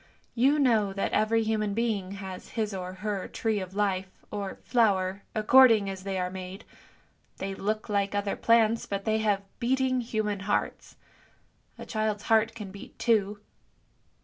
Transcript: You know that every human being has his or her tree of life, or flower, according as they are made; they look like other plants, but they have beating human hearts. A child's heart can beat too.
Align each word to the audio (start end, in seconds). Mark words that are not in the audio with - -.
You 0.33 0.57
know 0.57 0.93
that 0.93 1.11
every 1.11 1.43
human 1.43 1.75
being 1.75 2.13
has 2.13 2.49
his 2.57 2.73
or 2.73 2.91
her 2.91 3.27
tree 3.27 3.59
of 3.59 3.75
life, 3.75 4.09
or 4.31 4.55
flower, 4.63 5.21
according 5.35 5.91
as 5.91 6.01
they 6.01 6.17
are 6.17 6.31
made; 6.31 6.65
they 7.37 7.53
look 7.53 7.87
like 7.87 8.15
other 8.15 8.35
plants, 8.35 8.87
but 8.87 9.05
they 9.05 9.19
have 9.19 9.43
beating 9.59 10.01
human 10.01 10.39
hearts. 10.39 10.95
A 11.77 11.85
child's 11.85 12.23
heart 12.23 12.55
can 12.55 12.71
beat 12.71 12.97
too. 12.97 13.41